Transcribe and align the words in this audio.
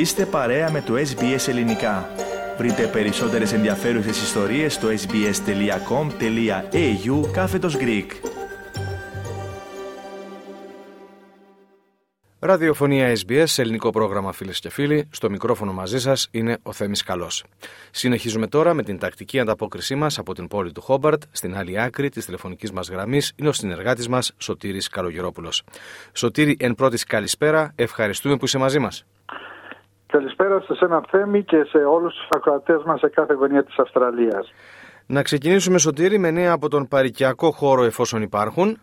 Είστε 0.00 0.26
παρέα 0.26 0.70
με 0.70 0.80
το 0.80 0.94
SBS 0.94 1.48
Ελληνικά. 1.48 2.10
Βρείτε 2.58 2.86
περισσότερες 2.86 3.52
ενδιαφέρουσες 3.52 4.22
ιστορίες 4.22 4.74
στο 4.74 4.88
sbs.com.au 4.88 5.30
κάθετος 7.32 7.76
Greek. 7.80 8.06
Ραδιοφωνία 12.38 13.16
SBS, 13.16 13.44
ελληνικό 13.56 13.90
πρόγραμμα 13.90 14.32
φίλες 14.32 14.60
και 14.60 14.70
φίλοι. 14.70 15.08
Στο 15.10 15.30
μικρόφωνο 15.30 15.72
μαζί 15.72 16.00
σας 16.00 16.28
είναι 16.30 16.58
ο 16.62 16.72
Θέμης 16.72 17.02
Καλός. 17.02 17.44
Συνεχίζουμε 17.90 18.46
τώρα 18.46 18.74
με 18.74 18.82
την 18.82 18.98
τακτική 18.98 19.40
ανταπόκρισή 19.40 19.94
μας 19.94 20.18
από 20.18 20.34
την 20.34 20.48
πόλη 20.48 20.72
του 20.72 20.80
Χόμπαρτ. 20.80 21.22
Στην 21.30 21.56
άλλη 21.56 21.80
άκρη 21.80 22.08
της 22.08 22.24
τηλεφωνικής 22.24 22.72
μας 22.72 22.88
γραμμής 22.88 23.32
είναι 23.36 23.48
ο 23.48 23.52
συνεργάτης 23.52 24.08
μας 24.08 24.32
Σωτήρης 24.38 24.88
Καλογερόπουλος. 24.88 25.62
Σωτήρη, 26.12 26.56
εν 26.60 26.74
πρώτης 26.74 27.04
καλησπέρα, 27.04 27.72
ευχαριστούμε 27.76 28.36
που 28.36 28.44
είσαι 28.44 28.58
μαζί 28.58 28.78
μας. 28.78 29.04
Καλησπέρα 30.10 30.60
σε 30.60 30.84
ένα 30.84 31.02
Θέμη 31.10 31.44
και 31.44 31.64
σε 31.64 31.78
όλους 31.78 32.14
τους 32.14 32.28
ακροατές 32.30 32.82
μας 32.86 32.98
σε 33.00 33.08
κάθε 33.08 33.34
γωνία 33.34 33.64
της 33.64 33.78
Αυστραλίας. 33.78 34.52
Να 35.06 35.22
ξεκινήσουμε 35.22 35.78
Σωτήρη 35.78 36.18
με 36.18 36.30
νέα 36.30 36.52
από 36.52 36.68
τον 36.68 36.88
παρικιακό 36.88 37.50
χώρο 37.50 37.82
εφόσον 37.84 38.22
υπάρχουν. 38.22 38.78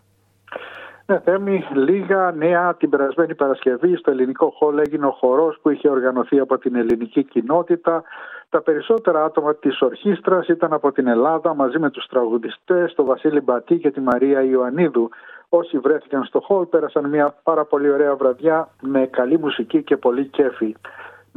Ναι, 1.06 1.20
Θέμη, 1.20 1.64
λίγα 1.74 2.32
νέα 2.32 2.74
την 2.74 2.90
περασμένη 2.90 3.34
Παρασκευή 3.34 3.96
στο 3.96 4.10
ελληνικό 4.10 4.50
χώρο 4.58 4.80
έγινε 4.80 5.06
ο 5.06 5.10
χορός 5.10 5.58
που 5.62 5.70
είχε 5.70 5.88
οργανωθεί 5.88 6.38
από 6.38 6.58
την 6.58 6.74
ελληνική 6.74 7.24
κοινότητα. 7.24 8.02
Τα 8.48 8.62
περισσότερα 8.62 9.24
άτομα 9.24 9.54
της 9.54 9.80
ορχήστρας 9.80 10.48
ήταν 10.48 10.72
από 10.72 10.92
την 10.92 11.06
Ελλάδα 11.06 11.54
μαζί 11.54 11.78
με 11.78 11.90
τους 11.90 12.06
τραγουδιστές, 12.06 12.94
τον 12.94 13.04
Βασίλη 13.04 13.40
Μπατή 13.40 13.78
και 13.78 13.90
τη 13.90 14.00
Μαρία 14.00 14.42
Ιωαννίδου. 14.42 15.08
Όσοι 15.48 15.78
βρέθηκαν 15.78 16.24
στο 16.24 16.40
χώρο 16.40 16.66
πέρασαν 16.66 17.08
μια 17.08 17.34
πάρα 17.42 17.64
πολύ 17.64 17.90
ωραία 17.90 18.14
βραδιά 18.16 18.68
με 18.80 19.06
καλή 19.06 19.38
μουσική 19.38 19.82
και 19.82 19.96
πολύ 19.96 20.26
κέφι. 20.26 20.74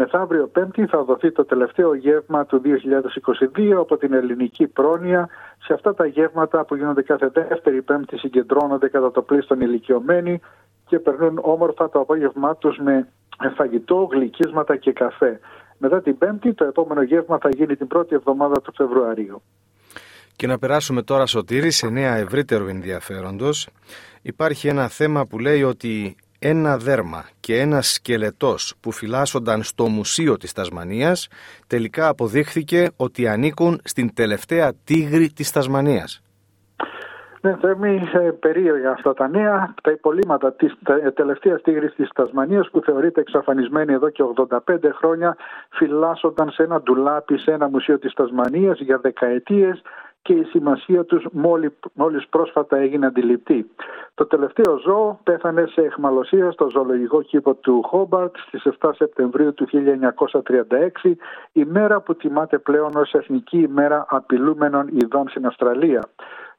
Μεθαύριο 0.02 0.48
Πέμπτη 0.48 0.86
θα 0.86 1.04
δοθεί 1.04 1.32
το 1.32 1.46
τελευταίο 1.46 1.94
γεύμα 1.96 2.46
του 2.46 2.62
2022 3.58 3.72
από 3.78 3.98
την 3.98 4.14
ελληνική 4.14 4.68
πρόνοια. 4.68 5.30
Σε 5.64 5.74
αυτά 5.74 5.94
τα 5.94 6.06
γεύματα 6.06 6.66
που 6.66 6.76
γίνονται 6.76 7.02
κάθε 7.02 7.32
δεύτερη 7.34 7.82
Πέμπτη 7.82 8.18
συγκεντρώνονται 8.18 8.88
κατά 8.90 9.12
το 9.12 9.22
πλήστον 9.22 9.62
ηλικιωμένοι 9.62 10.40
και 10.86 11.00
περνούν 11.00 11.40
όμορφα 11.42 11.90
το 11.90 12.00
απόγευμά 12.00 12.56
τους 12.56 12.78
με 12.78 13.08
φαγητό, 13.56 14.08
γλυκίσματα 14.12 14.76
και 14.76 14.92
καφέ. 14.92 15.40
Μετά 15.78 16.02
την 16.02 16.18
Πέμπτη 16.18 16.54
το 16.54 16.66
επόμενο 16.66 17.02
γεύμα 17.02 17.38
θα 17.38 17.50
γίνει 17.50 17.76
την 17.76 17.88
πρώτη 17.88 18.16
εβδομάδα 18.16 18.62
του 18.62 18.74
Φεβρουαρίου. 18.76 19.42
Και 20.36 20.48
να 20.48 20.58
περάσουμε 20.58 21.02
τώρα 21.02 21.26
Σωτήρη 21.26 21.72
σε 21.72 21.90
νέα 21.90 22.16
ευρύτερο 22.16 22.68
ενδιαφέροντος. 22.68 23.70
Υπάρχει 24.22 24.68
ένα 24.68 24.88
θέμα 24.88 25.26
που 25.26 25.40
λέει 25.40 25.64
ότι 25.64 26.16
ένα 26.44 26.78
δέρμα 26.78 27.25
και 27.39 27.59
ένα 27.59 27.81
σκελετός 27.81 28.73
που 28.80 28.92
φυλάσσονταν 28.92 29.64
στο 29.64 29.88
Μουσείο 29.88 30.38
της 30.38 30.53
Τασμανίας 30.53 31.28
τελικά 31.67 32.08
αποδείχθηκε 32.08 32.89
ότι 32.95 33.28
ανήκουν 33.28 33.81
στην 33.84 34.14
τελευταία 34.14 34.73
τίγρη 34.84 35.31
της 35.31 35.52
Τασμανίας. 35.52 36.22
Ναι, 37.42 37.56
Θέμη, 37.62 38.09
ε, 38.14 38.19
περίεργα 38.19 38.92
αυτά 38.92 39.14
τα 39.14 39.28
νέα. 39.28 39.73
Τα 39.84 39.92
υπολείμματα 39.92 40.53
της 40.53 40.73
τελευταίας 41.14 41.62
τίγρης 41.62 41.94
της 41.95 42.09
Τασμανίας, 42.09 42.69
που 42.69 42.81
θεωρείται 42.81 43.19
εξαφανισμένη 43.22 43.94
εδώ 43.94 44.09
και 44.09 44.23
85 44.23 44.92
χρόνια, 44.92 45.38
φυλάσσονταν 45.69 46.50
σε 46.50 46.64
ένα 46.64 46.81
ντουλάπι 46.81 47.38
σε 47.38 47.52
ένα 47.52 47.69
μουσείο 47.69 48.00
της 48.00 48.14
Τασμανίας 48.14 48.80
για 48.80 48.97
δεκαετίες 48.97 49.81
και 50.22 50.34
η 50.34 50.44
σημασία 50.44 51.03
τους 51.03 51.25
μόλις 51.94 52.28
πρόσφατα 52.30 52.78
έγινε 52.78 53.06
αντιληπτή. 53.06 53.69
Το 54.22 54.28
τελευταίο 54.28 54.78
ζώο 54.78 55.20
πέθανε 55.24 55.66
σε 55.66 55.82
εχμαλωσία 55.82 56.52
στο 56.52 56.70
ζωολογικό 56.70 57.22
κήπο 57.22 57.54
του 57.54 57.82
Χόμπαρτ 57.86 58.36
στις 58.48 58.64
7 58.80 58.92
Σεπτεμβρίου 58.96 59.54
του 59.54 59.68
1936, 61.04 61.12
ημέρα 61.52 62.02
που 62.02 62.16
τιμάται 62.16 62.58
πλέον 62.58 62.96
ως 62.96 63.14
Εθνική 63.14 63.58
ημέρα 63.58 64.06
απειλούμενων 64.10 64.88
ειδών 64.88 65.30
στην 65.30 65.46
Αυστραλία. 65.46 66.10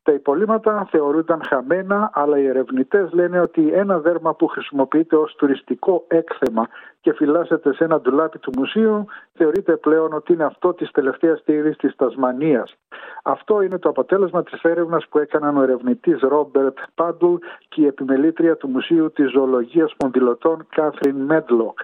Τα 0.02 0.12
υπολείμματα 0.12 0.86
θεωρούνταν 0.90 1.42
χαμένα, 1.48 2.10
αλλά 2.14 2.38
οι 2.38 2.46
ερευνητές 2.46 3.12
λένε 3.12 3.40
ότι 3.40 3.72
ένα 3.72 3.98
δέρμα 3.98 4.34
που 4.34 4.46
χρησιμοποιείται 4.46 5.16
ως 5.16 5.34
τουριστικό 5.34 6.04
έκθεμα 6.08 6.68
και 7.00 7.12
φυλάσσεται 7.12 7.74
σε 7.74 7.84
ένα 7.84 8.00
ντουλάπι 8.00 8.38
του 8.38 8.52
μουσείου, 8.56 9.04
θεωρείται 9.32 9.76
πλέον 9.76 10.12
ότι 10.12 10.32
είναι 10.32 10.44
αυτό 10.44 10.74
της 10.74 10.90
τελευταίας 10.90 11.42
τίγρη 11.44 11.76
της 11.76 11.96
Τασμανίας. 11.96 12.74
Αυτό 13.22 13.62
είναι 13.62 13.78
το 13.78 13.88
αποτέλεσμα 13.88 14.42
της 14.42 14.62
έρευνας 14.62 15.06
που 15.08 15.18
έκαναν 15.18 15.56
ο 15.56 15.62
ερευνητής 15.62 16.20
Ρόμπερτ 16.20 16.78
Πάντουλ 16.94 17.34
και 17.68 17.80
η 17.80 17.86
επιμελήτρια 17.86 18.56
του 18.56 18.68
Μουσείου 18.68 19.12
της 19.12 19.30
Ζωολογίας 19.30 19.94
Πονδυλωτών 19.96 20.66
Κάθριν 20.68 21.16
Μέντλοκ. 21.16 21.78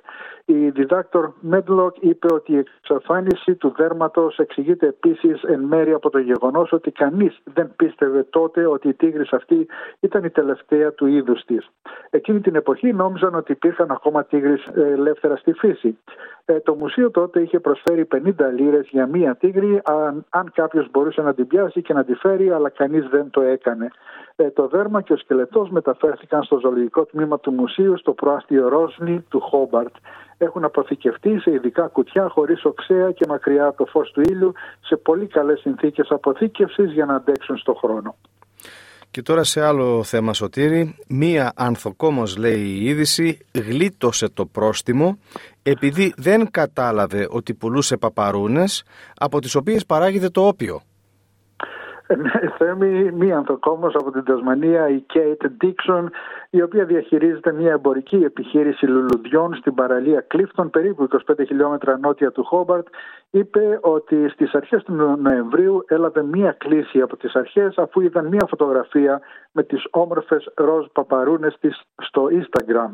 Η 0.51 0.71
διδάκτορ 0.71 1.33
Μέντλοκ 1.41 1.97
είπε 2.01 2.33
ότι 2.33 2.53
η 2.53 2.59
εξαφάνιση 2.59 3.55
του 3.55 3.75
δέρματος 3.77 4.39
εξηγείται 4.39 4.87
επίσης 4.87 5.43
εν 5.43 5.61
μέρει 5.61 5.93
από 5.93 6.11
το 6.11 6.19
γεγονός 6.19 6.73
ότι 6.73 6.91
κανείς 6.91 7.39
δεν 7.45 7.73
πίστευε 7.77 8.23
τότε 8.31 8.67
ότι 8.67 8.89
η 8.89 8.95
τίγρης 8.95 9.33
αυτή 9.33 9.67
ήταν 10.01 10.25
η 10.25 10.31
τελευταία 10.31 10.93
του 10.93 11.07
είδους 11.07 11.45
της. 11.45 11.71
Εκείνη 12.11 12.41
την 12.41 12.55
εποχή 12.55 12.93
νόμιζαν 12.93 13.35
ότι 13.35 13.53
υπήρχαν 13.53 13.91
ακόμα 13.91 14.25
τίγρης 14.25 14.67
ε, 14.67 14.81
ελεύθερα 14.81 15.37
στη 15.37 15.53
φύση. 15.53 15.99
Ε, 16.45 16.61
το 16.61 16.75
μουσείο 16.75 17.11
τότε 17.11 17.41
είχε 17.41 17.61
προσφέρει 17.61 18.09
50 18.15 18.19
λίρες 18.57 18.89
για 18.91 19.07
μία 19.07 19.37
τίγρη 19.37 19.81
αν, 19.85 20.25
αν 20.29 20.51
κάποιος 20.55 20.89
μπορούσε 20.91 21.23
να 21.23 21.35
την 21.35 21.47
πιάσει 21.47 21.83
και 21.83 21.93
να 21.93 22.05
τη 22.05 22.15
φέρει 22.15 22.51
αλλά 22.51 22.69
κανείς 22.69 23.09
δεν 23.09 23.31
το 23.31 23.41
έκανε. 23.41 23.89
Ε, 24.37 24.51
το 24.51 24.69
δέρμα 24.69 25.01
και 25.01 25.13
ο 25.13 25.17
σκελετός 25.17 25.71
μεταφέρθηκαν 25.71 26.43
στο 26.43 26.59
ζωολογικό 26.59 27.05
τμήμα 27.05 27.41
του 27.41 27.53
μουσείου 27.53 27.99
στο 27.99 28.13
προάστιο 28.13 28.69
Ρόσνη 28.69 29.25
του 29.29 29.41
Χόμπαρτ 29.41 29.95
έχουν 30.39 30.65
αποθηκευτεί 30.65 31.39
σε 31.39 31.51
ειδικά 31.51 31.87
κουτιά 31.87 32.29
χωρίς 32.29 32.65
οξέα 32.65 33.11
και 33.11 33.27
μακριά 33.29 33.67
από 33.67 33.77
το 33.77 33.91
φως 33.91 34.11
του 34.11 34.21
ήλιου 34.21 34.53
σε 34.81 34.97
πολύ 34.97 35.27
καλές 35.27 35.61
συνθήκες 35.61 36.09
αποθήκευσης 36.11 36.93
για 36.93 37.05
να 37.05 37.15
αντέξουν 37.15 37.57
στο 37.57 37.75
χρόνο. 37.75 38.17
Και 39.11 39.23
τώρα 39.23 39.45
σε 39.45 39.65
άλλο 39.65 40.03
θέμα 40.03 40.33
Σωτήρη, 40.33 40.97
μία 41.09 41.53
ανθοκόμος 41.57 42.37
λέει 42.37 42.61
η 42.61 42.85
είδηση 42.85 43.39
γλίτωσε 43.53 44.29
το 44.29 44.47
πρόστιμο 44.47 45.19
επειδή 45.63 46.15
δεν 46.17 46.51
κατάλαβε 46.51 47.27
ότι 47.31 47.55
πουλούσε 47.55 47.97
παπαρούνες 47.97 48.85
από 49.17 49.41
τις 49.41 49.55
οποίες 49.55 49.87
παράγεται 49.87 50.29
το 50.29 50.47
όπιο. 50.47 50.83
Ναι, 52.17 52.51
Θέμη, 52.59 53.13
μία 53.13 53.37
ανθοκόμος 53.37 53.95
από 53.95 54.11
την 54.11 54.25
Τασμανία, 54.25 54.89
η 54.89 55.01
Κέιτ 55.01 55.47
Ντίξον, 55.47 56.11
η 56.51 56.63
οποία 56.63 56.85
διαχειρίζεται 56.85 57.53
μια 57.53 57.73
εμπορική 57.73 58.17
επιχείρηση 58.17 58.87
λουλουδιών 58.87 59.55
στην 59.55 59.75
παραλία 59.75 60.21
Κλίφτον, 60.21 60.71
περίπου 60.71 61.09
25 61.31 61.45
χιλιόμετρα 61.47 61.99
νότια 61.99 62.33
του 62.33 62.45
Χόμπαρτ, 62.45 62.87
είπε 63.31 63.79
ότι 63.83 64.29
στις 64.29 64.55
αρχές 64.55 64.83
του 64.83 65.17
Νοεμβρίου 65.19 65.85
έλαβε 65.87 66.23
μία 66.23 66.53
κλίση 66.53 67.01
από 67.01 67.17
τις 67.17 67.35
αρχές 67.35 67.79
αφού 67.79 68.01
είδαν 68.01 68.27
μία 68.27 68.47
φωτογραφία 68.49 69.21
με 69.53 69.63
τις 69.63 69.87
όμορφες 69.91 70.53
ροζ 70.57 70.87
παπαρούνες 70.93 71.57
της 71.61 71.83
στο 71.97 72.29
Instagram. 72.31 72.91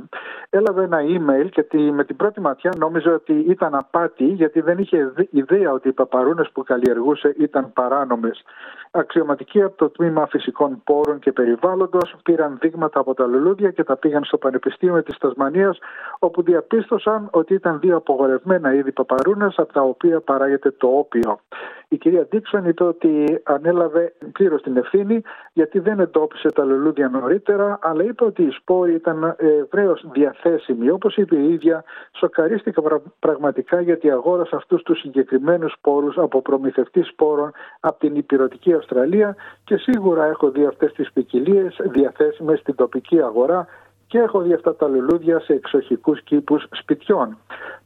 Έλαβε 0.50 0.82
ένα 0.82 0.98
email 1.00 1.48
και 1.50 1.66
με 1.92 2.04
την 2.04 2.16
πρώτη 2.16 2.40
ματιά 2.40 2.72
νόμιζε 2.76 3.10
ότι 3.10 3.32
ήταν 3.32 3.74
απάτη 3.74 4.24
γιατί 4.24 4.60
δεν 4.60 4.78
είχε 4.78 5.12
ιδέα 5.30 5.72
ότι 5.72 5.88
οι 5.88 5.92
παπαρούνες 5.92 6.50
που 6.52 6.62
καλλιεργούσε 6.62 7.34
ήταν 7.38 7.72
παράνομες. 7.72 8.44
Αξιωματικοί 8.90 9.62
από 9.62 9.76
το 9.76 9.88
Τμήμα 9.90 10.26
Φυσικών 10.26 10.82
Πόρων 10.84 11.18
και 11.18 11.32
Περιβάλλοντος 11.32 12.14
πήραν 12.22 12.58
δείγματα 12.60 13.00
από 13.00 13.14
τα 13.14 13.26
λουλούδια 13.26 13.70
και 13.70 13.84
τα 13.84 13.96
πήγαν 13.96 14.24
στο 14.24 14.38
Πανεπιστήμιο 14.38 15.02
της 15.02 15.18
Τασμανίας 15.18 15.78
όπου 16.18 16.42
διαπίστωσαν 16.42 17.28
ότι 17.30 17.54
ήταν 17.54 17.80
δύο 17.80 17.96
απογορευμένα 17.96 18.74
είδη 18.74 18.92
παπαρούνες 18.92 19.54
από 19.58 19.72
τα 19.72 19.82
οποία 19.82 20.20
παράγεται 20.24 20.70
το 20.70 20.88
όπιο. 20.88 21.40
Η 21.88 21.96
κυρία 21.96 22.26
Ντίξον 22.26 22.64
είπε 22.64 22.84
ότι 22.84 23.40
ανέλαβε 23.42 24.14
πλήρως 24.32 24.62
την 24.62 24.76
ευθύνη 24.76 25.22
γιατί 25.52 25.78
δεν 25.78 26.00
εντόπισε 26.00 26.52
τα 26.52 26.64
λουλούδια 26.64 27.08
νωρίτερα, 27.08 27.78
αλλά 27.82 28.02
είπε 28.02 28.24
ότι 28.24 28.42
οι 28.42 28.50
σπόροι 28.50 28.94
ήταν 28.94 29.36
ευρέως 29.62 30.04
διαθέσιμοι. 30.12 30.90
Όπως 30.90 31.16
είπε 31.16 31.36
η 31.36 31.52
ίδια, 31.52 31.84
σοκαρίστηκα 32.12 32.82
πραγματικά 33.18 33.80
γιατί 33.80 34.10
αγόρασα 34.10 34.56
αυτούς 34.56 34.82
τους 34.82 34.98
συγκεκριμένους 34.98 35.72
σπόρους 35.72 36.18
από 36.18 36.42
προμηθευτής 36.42 37.08
σπόρων 37.08 37.52
από 37.80 37.98
την 37.98 38.16
υπηρετική 38.16 38.72
Αυστραλία 38.72 39.36
και 39.64 39.76
σίγουρα 39.76 40.24
έχω 40.24 40.50
δει 40.50 40.66
αυτές 40.66 40.92
τις 40.92 41.12
ποικιλίες 41.12 41.76
διαθέσιμες 41.84 42.58
στην 42.58 42.74
τοπική 42.74 43.20
αγορά 43.22 43.66
και 44.14 44.20
έχω 44.20 44.40
δει 44.40 44.52
αυτά 44.52 44.74
τα 44.76 44.88
λουλούδια 44.88 45.40
σε 45.40 45.52
εξοχικούς 45.52 46.22
κήπους 46.22 46.66
σπιτιών. 46.70 47.36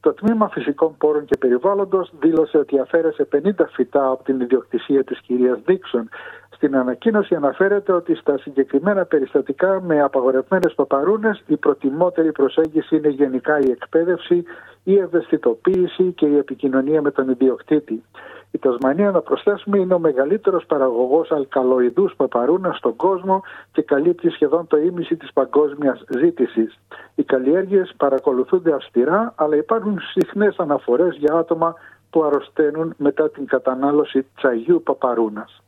Το 0.01 0.13
Τμήμα 0.13 0.49
Φυσικών 0.49 0.97
Πόρων 0.99 1.25
και 1.25 1.37
Περιβάλλοντος 1.39 2.13
δήλωσε 2.21 2.59
ότι 2.59 2.79
αφαίρεσε 2.79 3.29
50 3.33 3.51
φυτά 3.73 4.11
από 4.11 4.25
την 4.25 4.41
ιδιοκτησία 4.41 5.05
της 5.05 5.21
κυρίας 5.21 5.59
Δίξον. 5.65 6.09
Στην 6.51 6.77
ανακοίνωση 6.77 7.35
αναφέρεται 7.35 7.93
ότι 7.93 8.15
στα 8.15 8.39
συγκεκριμένα 8.39 9.05
περιστατικά 9.05 9.81
με 9.81 10.01
απαγορευμένες 10.01 10.75
παπαρούνες 10.75 11.43
η 11.47 11.57
προτιμότερη 11.57 12.33
προσέγγιση 12.33 12.97
είναι 12.97 13.09
γενικά 13.09 13.59
η 13.59 13.71
εκπαίδευση, 13.71 14.45
η 14.85 14.99
ευαισθητοποίηση 14.99 16.13
και 16.13 16.27
η 16.27 16.37
επικοινωνία 16.37 17.03
με 17.03 17.11
τον 17.11 17.29
ιδιοκτήτη. 17.29 18.03
Η 18.51 18.59
Τασμανία, 18.59 19.11
να 19.11 19.21
προσθέσουμε, 19.21 19.79
είναι 19.79 19.95
ο 19.95 19.99
μεγαλύτερος 19.99 20.67
παραγωγός 20.67 21.31
αλκαλοειδούς 21.31 22.15
παπαρούνα 22.17 22.73
στον 22.73 22.97
κόσμο 22.97 23.43
και 23.73 23.83
καλύπτει 23.83 24.31
σχεδόν 24.31 24.67
το 24.67 24.77
ίμιση 24.77 25.17
της 25.17 25.33
παγκόσμιας 25.33 26.05
ζήτησης. 26.09 26.79
Οι 27.15 27.23
καλλιέργειες 27.23 27.95
παρακολουθούνται 27.97 28.73
αυστηρά, 28.73 29.33
αλλά 29.37 29.57
υπάρχουν 29.57 29.99
συχνές 30.01 30.57
αναφορές 30.59 31.17
για 31.17 31.35
άτομα 31.35 31.75
που 32.11 32.25
αρρωσταίνουν 32.25 32.95
μετά 32.97 33.31
την 33.31 33.47
κατανάλωση 33.47 34.27
τσαγιού 34.37 34.83
παπαρούνας. 34.83 35.63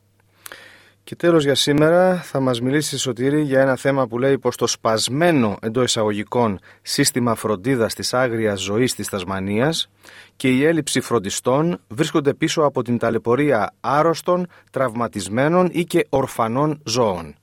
Και 1.03 1.15
τέλος 1.15 1.43
για 1.43 1.55
σήμερα 1.55 2.15
θα 2.15 2.39
μας 2.39 2.61
μιλήσει 2.61 2.97
Σωτήρη 2.97 3.41
για 3.41 3.61
ένα 3.61 3.75
θέμα 3.75 4.07
που 4.07 4.19
λέει 4.19 4.37
πως 4.37 4.55
το 4.55 4.67
σπασμένο 4.67 5.57
εντός 5.61 5.83
εισαγωγικών 5.83 6.59
σύστημα 6.81 7.35
φροντίδας 7.35 7.93
της 7.93 8.13
άγριας 8.13 8.61
ζωής 8.61 8.95
της 8.95 9.09
Τασμανίας 9.09 9.89
και 10.35 10.49
η 10.49 10.65
έλλειψη 10.65 11.01
φροντιστών 11.01 11.79
βρίσκονται 11.87 12.33
πίσω 12.33 12.61
από 12.61 12.81
την 12.81 12.97
ταλαιπωρία 12.97 13.73
άρρωστων, 13.79 14.47
τραυματισμένων 14.71 15.69
ή 15.71 15.83
και 15.83 16.05
ορφανών 16.09 16.81
ζώων. 16.83 17.35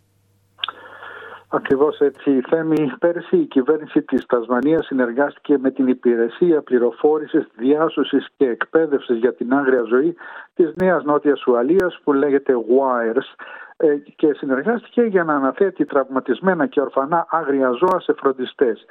Ακριβώς 1.51 1.99
έτσι. 1.99 2.41
Θέμη, 2.41 2.93
πέρσι 2.99 3.37
η 3.37 3.45
κυβέρνηση 3.45 4.03
της 4.03 4.27
Τασμανίας 4.27 4.87
συνεργάστηκε 4.87 5.59
με 5.59 5.71
την 5.71 5.87
Υπηρεσία 5.87 6.63
Πληροφόρησης, 6.63 7.49
Διάσωσης 7.57 8.29
και 8.37 8.49
Εκπαίδευσης 8.49 9.17
για 9.17 9.35
την 9.35 9.55
Άγρια 9.55 9.83
Ζωή 9.83 10.17
της 10.55 10.73
Νέας 10.75 11.05
Νότιας 11.05 11.47
Ουαλίας 11.47 12.01
που 12.05 12.13
λέγεται 12.13 12.53
WIRES 12.55 13.45
ε, 13.77 13.97
και 14.17 14.33
συνεργάστηκε 14.33 15.03
για 15.03 15.25
να 15.25 15.35
αναθέτει 15.35 15.85
τραυματισμένα 15.85 16.67
και 16.67 16.81
ορφανά 16.81 17.27
άγρια 17.31 17.71
ζώα 17.71 18.01
σε 18.01 18.13
φροντιστές. 18.13 18.87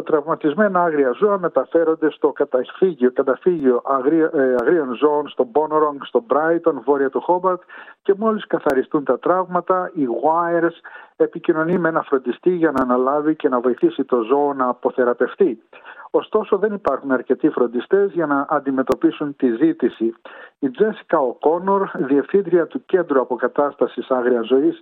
Τα 0.00 0.06
τραυματισμένα 0.06 0.82
άγρια 0.82 1.12
ζώα 1.18 1.38
μεταφέρονται 1.38 2.10
στο 2.10 2.32
καταφύγιο, 2.32 3.12
καταφύγιο 3.12 3.82
ε, 4.32 4.54
αγρίων 4.60 4.94
ζώων 4.94 5.28
στο 5.28 5.44
Μπόνορονγκ, 5.44 6.00
στο 6.02 6.22
Μπράιτον, 6.26 6.82
βόρεια 6.84 7.10
του 7.10 7.20
Χόμπαρτ 7.20 7.62
και 8.02 8.14
μόλις 8.16 8.46
καθαριστούν 8.46 9.04
τα 9.04 9.18
τραύματα, 9.18 9.90
η 9.94 10.06
Wires 10.22 10.76
επικοινωνεί 11.16 11.78
με 11.78 11.88
ένα 11.88 12.02
φροντιστή 12.02 12.50
για 12.50 12.70
να 12.70 12.82
αναλάβει 12.82 13.36
και 13.36 13.48
να 13.48 13.60
βοηθήσει 13.60 14.04
το 14.04 14.22
ζώο 14.22 14.52
να 14.54 14.68
αποθεραπευτεί. 14.68 15.62
Ωστόσο 16.10 16.58
δεν 16.58 16.72
υπάρχουν 16.72 17.12
αρκετοί 17.12 17.48
φροντιστές 17.48 18.12
για 18.12 18.26
να 18.26 18.46
αντιμετωπίσουν 18.48 19.36
τη 19.36 19.54
ζήτηση. 19.54 20.14
Η 20.58 20.70
Τζέσικα 20.70 21.18
Οκόνορ, 21.18 21.90
διευθύντρια 21.94 22.66
του 22.66 22.84
Κέντρου 22.86 23.20
Αποκατάστασης 23.20 24.10
Άγρια 24.10 24.42
Ζωής, 24.42 24.80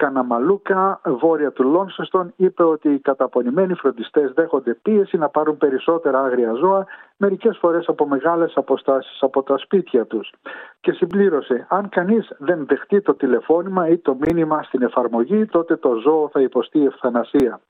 Καναμαλούκα, 0.00 1.00
βόρεια 1.04 1.52
του 1.52 1.64
Λόνσεστον, 1.64 2.32
είπε 2.36 2.62
ότι 2.62 2.88
οι 2.88 2.98
καταπονημένοι 2.98 3.74
φροντιστές 3.74 4.32
δέχονται 4.32 4.74
πίεση 4.74 5.16
να 5.16 5.28
πάρουν 5.28 5.56
περισσότερα 5.56 6.20
άγρια 6.20 6.52
ζώα, 6.52 6.86
μερικές 7.16 7.58
φορές 7.58 7.88
από 7.88 8.06
μεγάλες 8.06 8.52
αποστάσεις 8.56 9.22
από 9.22 9.42
τα 9.42 9.58
σπίτια 9.58 10.06
τους. 10.06 10.32
Και 10.80 10.92
συμπλήρωσε, 10.92 11.66
αν 11.68 11.88
κανείς 11.88 12.32
δεν 12.38 12.66
δεχτεί 12.66 13.00
το 13.00 13.14
τηλεφώνημα 13.14 13.88
ή 13.88 13.98
το 13.98 14.16
μήνυμα 14.20 14.62
στην 14.62 14.82
εφαρμογή, 14.82 15.46
τότε 15.46 15.76
το 15.76 15.94
ζώο 15.94 16.28
θα 16.32 16.40
υποστεί 16.40 16.84
ευθανασία. 16.84 17.60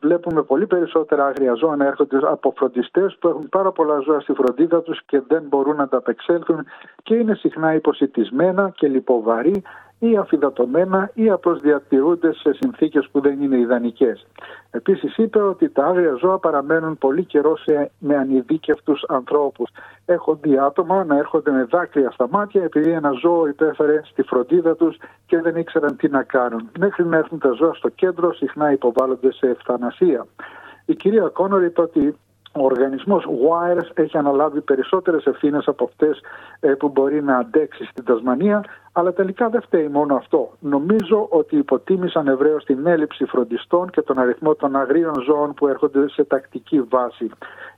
Βλέπουμε 0.00 0.42
πολύ 0.42 0.66
περισσότερα 0.66 1.26
άγρια 1.26 1.54
ζώα 1.54 1.76
να 1.76 1.86
έρχονται 1.86 2.18
από 2.22 2.52
φροντιστές 2.56 3.16
που 3.20 3.28
έχουν 3.28 3.48
πάρα 3.48 3.72
πολλά 3.72 3.98
ζώα 3.98 4.20
στη 4.20 4.32
φροντίδα 4.32 4.82
τους 4.82 5.04
και 5.04 5.22
δεν 5.26 5.42
μπορούν 5.48 5.76
να 5.76 5.88
τα 5.88 5.96
απεξέλθουν 5.96 6.66
και 7.02 7.14
είναι 7.14 7.34
συχνά 7.34 7.74
υποσυτισμένα 7.74 8.70
και 8.74 8.88
λιποβαρή 8.88 9.62
ή 9.98 10.16
αφιδατωμένα 10.16 11.10
ή 11.14 11.30
απλώ 11.30 11.54
διατηρούνται 11.54 12.32
σε 12.32 12.52
συνθήκες 12.52 13.08
που 13.12 13.20
δεν 13.20 13.42
είναι 13.42 13.58
ιδανικές. 13.58 14.26
Επίσης 14.70 15.16
είπε 15.16 15.42
ότι 15.42 15.68
τα 15.68 15.84
άγρια 15.84 16.14
ζώα 16.14 16.38
παραμένουν 16.38 16.98
πολύ 16.98 17.24
καιρό 17.24 17.56
σε, 17.56 17.90
με 17.98 18.16
ανειδίκευτους 18.16 19.04
ανθρώπους. 19.08 19.70
Έχουν 20.06 20.38
δει 20.42 20.58
άτομα 20.58 21.04
να 21.04 21.16
έρχονται 21.16 21.50
με 21.50 21.64
δάκρυα 21.64 22.10
στα 22.10 22.28
μάτια 22.28 22.62
επειδή 22.62 22.90
ένα 22.90 23.10
ζώο 23.10 23.46
υπέφερε 23.46 24.00
στη 24.04 24.22
φροντίδα 24.22 24.76
τους 24.76 24.96
και 25.26 25.40
δεν 25.40 25.56
ήξεραν 25.56 25.96
τι 25.96 26.08
να 26.08 26.22
κάνουν. 26.22 26.70
Μέχρι 26.78 27.04
να 27.04 27.16
έρθουν 27.16 27.38
τα 27.38 27.50
ζώα 27.50 27.74
στο 27.74 27.88
κέντρο 27.88 28.32
συχνά 28.32 28.72
υποβάλλονται 28.72 29.32
σε 29.32 29.46
ευθανασία. 29.46 30.26
Η 30.86 30.94
κυρία 30.94 31.28
Κόνορ 31.28 31.64
είπε 31.64 31.80
ότι 31.80 32.16
ο 32.60 32.64
οργανισμός 32.64 33.24
WIRES 33.26 33.90
έχει 33.94 34.18
αναλάβει 34.18 34.60
περισσότερες 34.60 35.24
ευθύνες 35.24 35.66
από 35.66 35.84
αυτές 35.84 36.20
ε, 36.60 36.72
που 36.72 36.88
μπορεί 36.88 37.22
να 37.22 37.36
αντέξει 37.36 37.84
στην 37.84 38.04
Τασμανία, 38.04 38.64
αλλά 38.92 39.12
τελικά 39.12 39.48
δεν 39.48 39.62
φταίει 39.62 39.88
μόνο 39.88 40.14
αυτό. 40.14 40.52
Νομίζω 40.60 41.26
ότι 41.30 41.56
υποτίμησαν 41.56 42.28
ευρέως 42.28 42.64
την 42.64 42.86
έλλειψη 42.86 43.24
φροντιστών 43.24 43.90
και 43.90 44.02
τον 44.02 44.18
αριθμό 44.18 44.54
των 44.54 44.76
αγρίων 44.76 45.14
ζώων 45.26 45.54
που 45.54 45.66
έρχονται 45.66 46.08
σε 46.08 46.24
τακτική 46.24 46.80
βάση. 46.80 47.30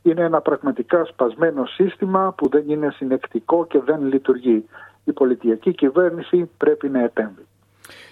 Είναι 0.02 0.22
ένα 0.22 0.40
πραγματικά 0.40 1.04
σπασμένο 1.04 1.64
σύστημα 1.66 2.34
που 2.36 2.48
δεν 2.48 2.64
είναι 2.66 2.90
συνεκτικό 2.90 3.66
και 3.66 3.80
δεν 3.80 4.06
λειτουργεί. 4.06 4.64
Η 5.04 5.12
πολιτική 5.12 5.74
κυβέρνηση 5.74 6.50
πρέπει 6.56 6.88
να 6.88 7.02
επέμβει. 7.02 7.46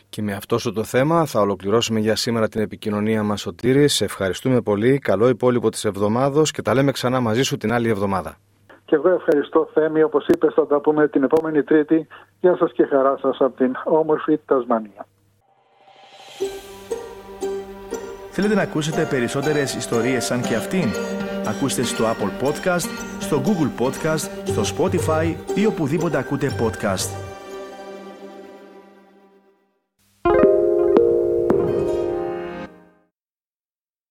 Και 0.08 0.22
με 0.22 0.32
αυτό 0.32 0.58
σου 0.58 0.72
το 0.72 0.84
θέμα 0.84 1.26
θα 1.26 1.40
ολοκληρώσουμε 1.40 2.00
για 2.00 2.16
σήμερα 2.16 2.49
την 2.49 2.60
επικοινωνία 2.60 3.22
μας 3.22 3.40
Σωτήρη. 3.40 3.88
Σε 3.88 4.05
ευχαριστούμε 4.05 4.60
πολύ. 4.60 4.99
Καλό 4.99 5.28
υπόλοιπο 5.28 5.69
της 5.69 5.84
εβδομάδος 5.84 6.50
και 6.50 6.62
τα 6.62 6.75
λέμε 6.75 6.93
ξανά 6.93 7.20
μαζί 7.20 7.43
σου 7.43 7.56
την 7.56 7.72
άλλη 7.72 7.88
εβδομάδα. 7.88 8.37
Και 8.84 8.94
εγώ 8.94 9.08
ευχαριστώ 9.08 9.70
Θέμη, 9.75 10.02
όπως 10.02 10.26
είπες 10.26 10.55
θα 10.55 10.66
τα 10.66 10.81
πούμε 10.81 11.08
την 11.08 11.22
επόμενη 11.22 11.62
Τρίτη. 11.62 12.06
Γεια 12.40 12.56
σας 12.56 12.72
και 12.72 12.84
χαρά 12.84 13.19
σας 13.20 13.37
από 13.40 13.56
την 13.56 13.72
όμορφη 13.84 14.38
Τασμανία. 14.46 15.06
Θέλετε 18.31 18.54
να 18.54 18.62
ακούσετε 18.62 19.06
περισσότερες 19.11 19.75
ιστορίες 19.75 20.25
σαν 20.25 20.40
και 20.40 20.54
αυτήν; 20.54 20.88
Ακούστε 21.46 21.82
στο 21.82 22.04
Apple 22.04 22.46
Podcast, 22.46 22.88
στο 23.19 23.43
Google 23.44 23.82
Podcast, 23.84 24.31
στο 24.44 24.62
Spotify 24.76 25.34
ή 25.54 25.66
οπουδήποτε 25.66 26.19
ακούτε 26.19 26.49
podcast. 26.61 27.27